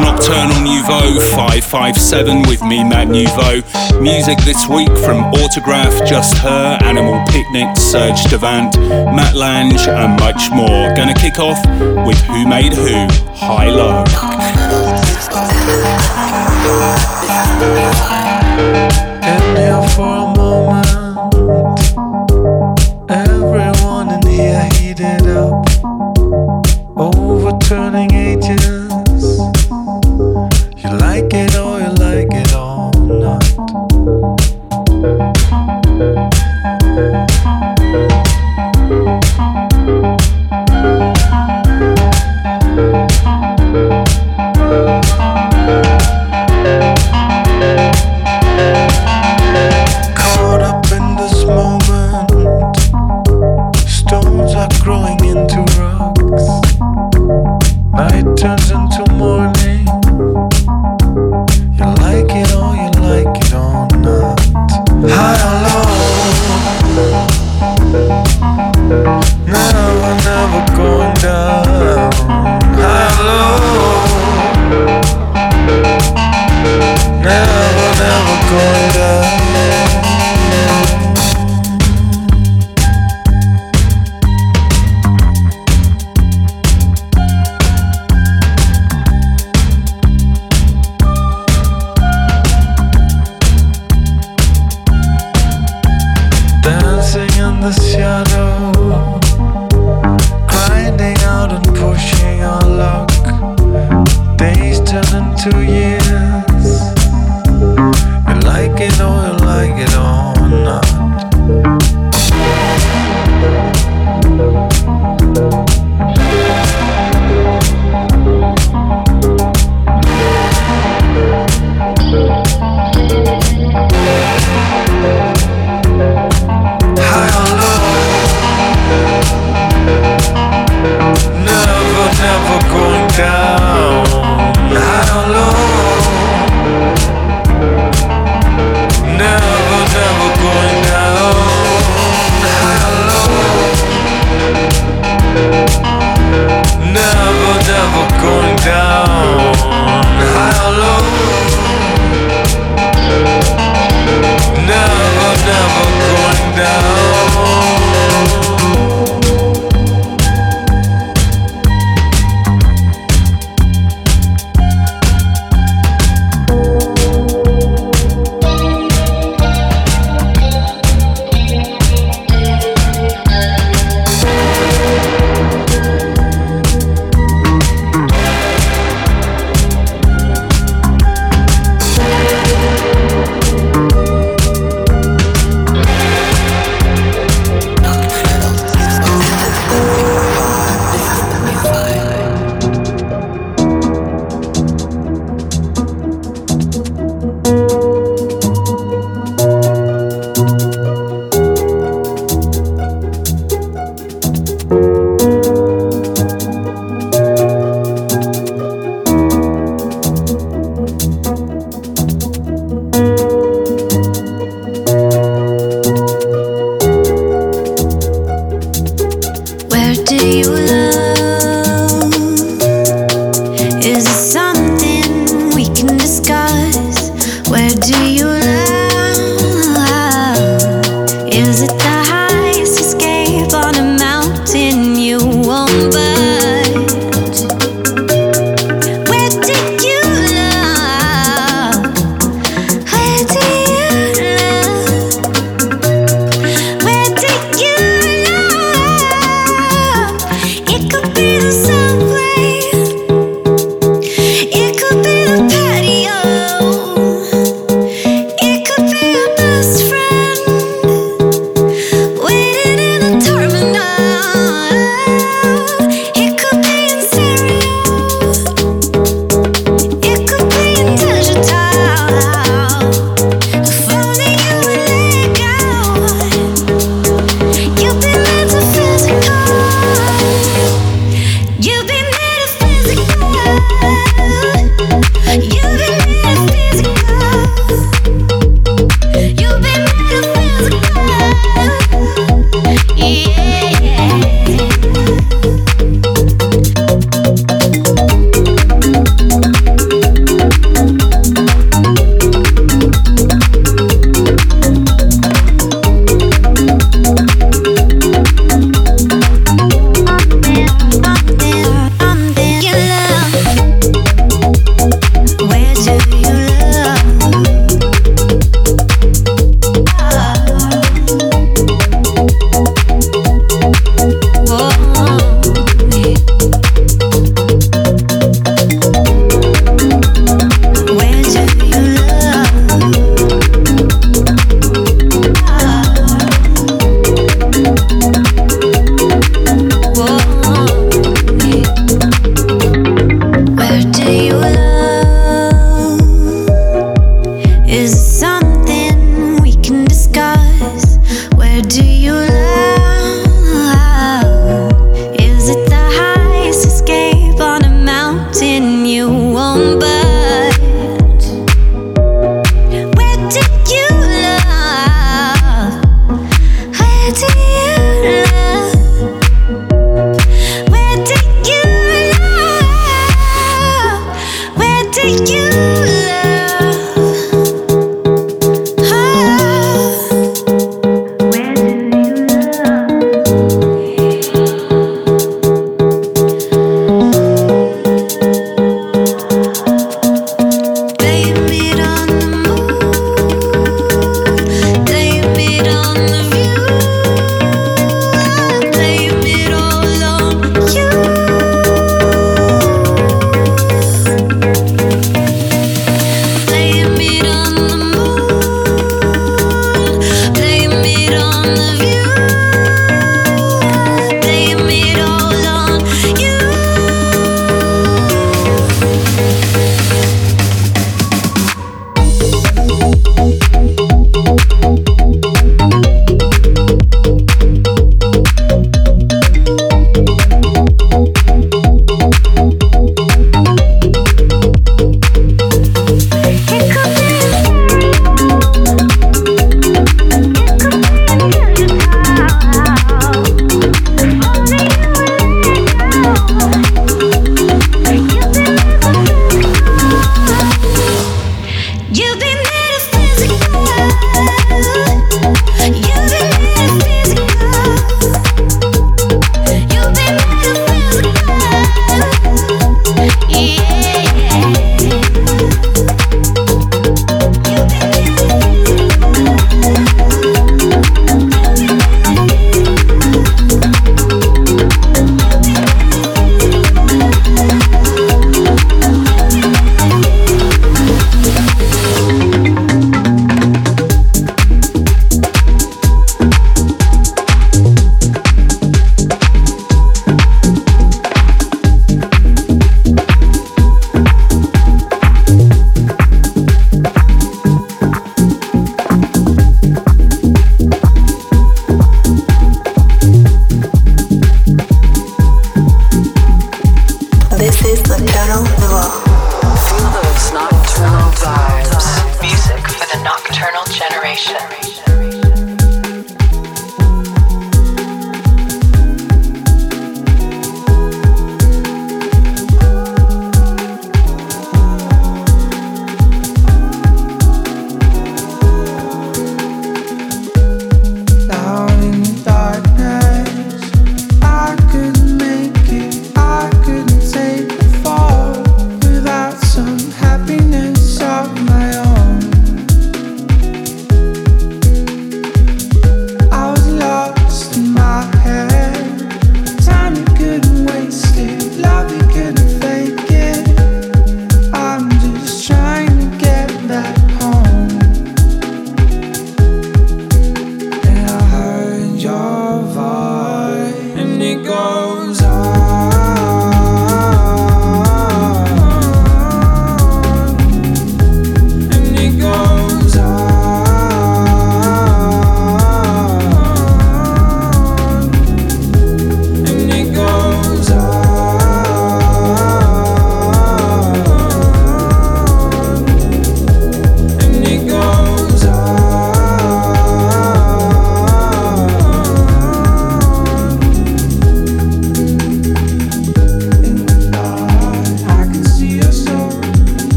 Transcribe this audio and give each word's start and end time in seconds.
Nocturnal 0.00 0.60
Nouveau 0.62 1.20
557 1.36 2.42
with 2.48 2.62
me, 2.62 2.82
Matt 2.82 3.08
Nouveau. 3.08 3.62
Music 4.00 4.38
this 4.44 4.66
week 4.66 4.88
from 5.04 5.30
Autograf, 5.32 6.06
Just 6.06 6.36
Her, 6.38 6.78
Animal 6.82 7.22
Picnic, 7.28 7.76
Serge 7.76 8.22
Devant, 8.30 8.76
Matt 8.78 9.34
Lange, 9.34 9.78
and 9.88 10.18
much 10.20 10.50
more. 10.50 10.94
Gonna 10.94 11.14
kick 11.14 11.38
off 11.38 11.58
with 12.06 12.18
Who 12.22 12.46
Made 12.46 12.72
Who, 12.72 13.06
High 13.34 13.68
Low. 13.70 14.04